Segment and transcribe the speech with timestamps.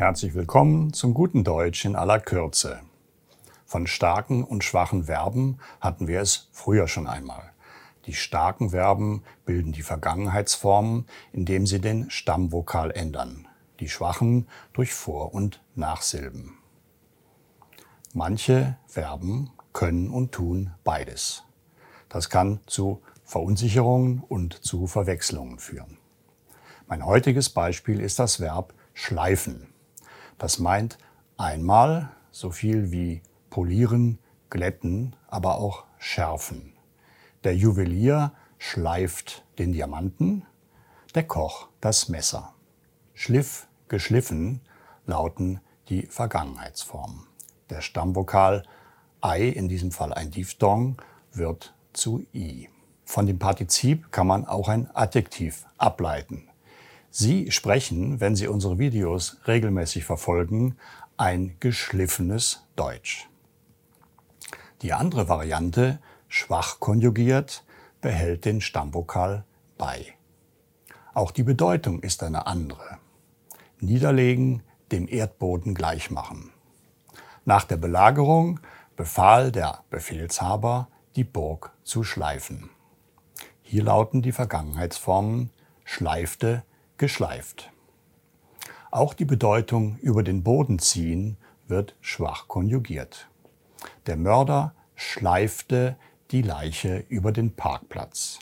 [0.00, 2.80] Herzlich willkommen zum guten Deutsch in aller Kürze.
[3.66, 7.52] Von starken und schwachen Verben hatten wir es früher schon einmal.
[8.06, 11.04] Die starken Verben bilden die Vergangenheitsformen,
[11.34, 13.46] indem sie den Stammvokal ändern,
[13.78, 16.56] die schwachen durch Vor- und Nachsilben.
[18.14, 21.42] Manche Verben können und tun beides.
[22.08, 25.98] Das kann zu Verunsicherungen und zu Verwechslungen führen.
[26.86, 29.74] Mein heutiges Beispiel ist das Verb schleifen.
[30.40, 30.96] Das meint
[31.36, 36.72] einmal so viel wie polieren, glätten, aber auch schärfen.
[37.44, 40.46] Der Juwelier schleift den Diamanten,
[41.14, 42.54] der Koch das Messer.
[43.12, 44.62] Schliff, geschliffen
[45.04, 47.26] lauten die Vergangenheitsformen.
[47.68, 48.62] Der Stammvokal
[49.20, 51.02] ei, in diesem Fall ein Diphthong,
[51.34, 52.70] wird zu i.
[53.04, 56.49] Von dem Partizip kann man auch ein Adjektiv ableiten.
[57.10, 60.76] Sie sprechen, wenn Sie unsere Videos regelmäßig verfolgen,
[61.16, 63.28] ein geschliffenes Deutsch.
[64.82, 67.64] Die andere Variante, schwach konjugiert,
[68.00, 69.44] behält den Stammvokal
[69.76, 70.14] bei.
[71.12, 72.98] Auch die Bedeutung ist eine andere.
[73.80, 76.52] Niederlegen, dem Erdboden gleichmachen.
[77.44, 78.60] Nach der Belagerung
[78.96, 82.70] befahl der Befehlshaber, die Burg zu schleifen.
[83.62, 85.50] Hier lauten die Vergangenheitsformen
[85.84, 86.62] schleifte,
[87.00, 87.72] geschleift.
[88.92, 93.28] Auch die Bedeutung über den Boden ziehen wird schwach konjugiert.
[94.06, 95.96] Der Mörder schleifte
[96.30, 98.38] die Leiche über den Parkplatz.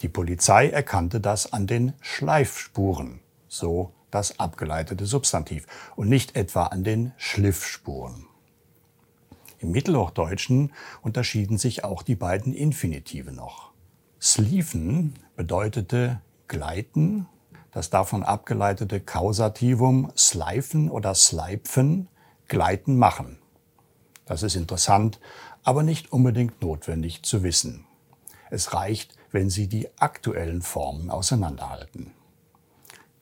[0.00, 6.84] Die Polizei erkannte das an den Schleifspuren, so das abgeleitete Substantiv, und nicht etwa an
[6.84, 8.26] den Schliffspuren.
[9.58, 13.72] Im Mittelhochdeutschen unterschieden sich auch die beiden Infinitive noch.
[14.20, 17.26] Sliefen bedeutete gleiten
[17.72, 22.08] das davon abgeleitete Kausativum sleifen oder sleipfen,
[22.48, 23.38] gleiten machen.
[24.26, 25.18] Das ist interessant,
[25.64, 27.86] aber nicht unbedingt notwendig zu wissen.
[28.50, 32.12] Es reicht, wenn Sie die aktuellen Formen auseinanderhalten.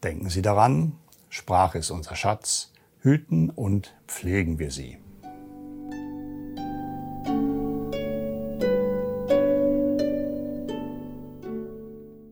[0.02, 4.98] Denken Sie daran, Sprache ist unser Schatz, hüten und pflegen wir sie.